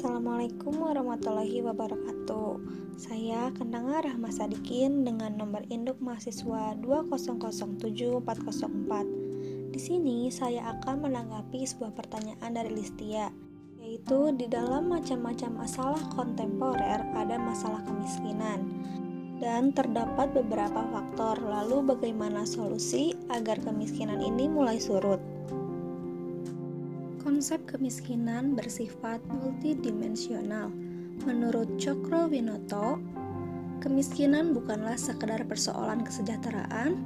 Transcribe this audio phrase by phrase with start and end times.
[0.00, 2.56] Assalamualaikum warahmatullahi wabarakatuh.
[2.96, 9.68] Saya Kendanga Rahma Sadikin dengan nomor induk mahasiswa 2007404.
[9.68, 13.28] Di sini saya akan menanggapi sebuah pertanyaan dari Listia,
[13.76, 18.72] yaitu di dalam macam-macam masalah kontemporer ada masalah kemiskinan
[19.36, 21.44] dan terdapat beberapa faktor.
[21.44, 25.20] Lalu bagaimana solusi agar kemiskinan ini mulai surut?
[27.20, 30.72] Konsep kemiskinan bersifat multidimensional.
[31.28, 32.96] Menurut Cokro Winoto,
[33.84, 36.96] kemiskinan bukanlah sekedar persoalan kesejahteraan,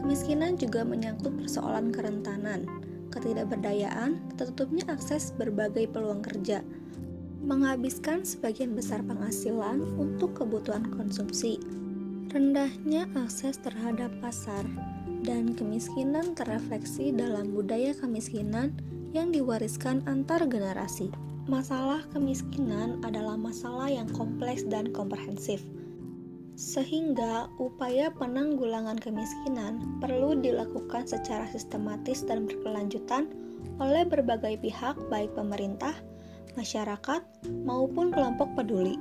[0.00, 2.64] kemiskinan juga menyangkut persoalan kerentanan,
[3.12, 6.64] ketidakberdayaan, tertutupnya akses berbagai peluang kerja,
[7.44, 11.60] menghabiskan sebagian besar penghasilan untuk kebutuhan konsumsi,
[12.32, 14.64] rendahnya akses terhadap pasar,
[15.20, 18.72] dan kemiskinan terrefleksi dalam budaya kemiskinan
[19.10, 21.10] yang diwariskan antar generasi.
[21.50, 25.58] Masalah kemiskinan adalah masalah yang kompleks dan komprehensif,
[26.54, 33.26] sehingga upaya penanggulangan kemiskinan perlu dilakukan secara sistematis dan berkelanjutan
[33.82, 35.96] oleh berbagai pihak, baik pemerintah,
[36.54, 37.24] masyarakat,
[37.66, 38.94] maupun kelompok peduli.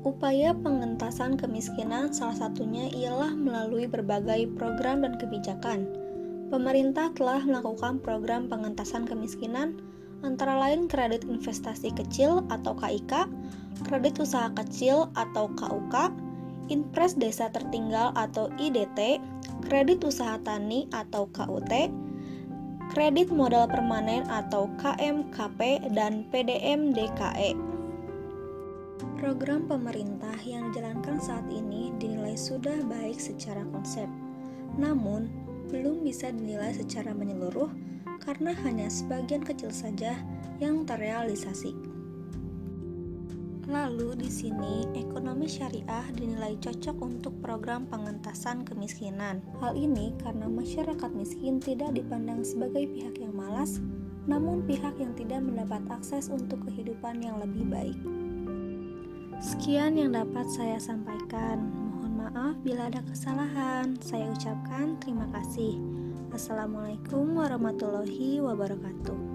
[0.00, 5.84] Upaya pengentasan kemiskinan salah satunya ialah melalui berbagai program dan kebijakan
[6.50, 9.78] pemerintah telah melakukan program pengentasan kemiskinan
[10.26, 13.30] antara lain kredit investasi kecil atau KIK,
[13.88, 16.12] kredit usaha kecil atau KUK,
[16.68, 19.22] Impres Desa Tertinggal atau IDT,
[19.64, 21.72] kredit usaha tani atau KUT,
[22.92, 27.56] kredit modal permanen atau KMKP, dan PDM DKE.
[29.16, 34.08] Program pemerintah yang dijalankan saat ini dinilai sudah baik secara konsep.
[34.76, 35.28] Namun,
[35.70, 37.70] belum bisa dinilai secara menyeluruh
[38.20, 40.18] karena hanya sebagian kecil saja
[40.60, 41.72] yang terrealisasi.
[43.70, 49.38] Lalu di sini ekonomi syariah dinilai cocok untuk program pengentasan kemiskinan.
[49.62, 53.78] Hal ini karena masyarakat miskin tidak dipandang sebagai pihak yang malas,
[54.26, 57.98] namun pihak yang tidak mendapat akses untuk kehidupan yang lebih baik.
[59.38, 61.79] Sekian yang dapat saya sampaikan
[62.20, 63.96] maaf bila ada kesalahan.
[64.04, 65.80] Saya ucapkan terima kasih.
[66.36, 69.29] Assalamualaikum warahmatullahi wabarakatuh.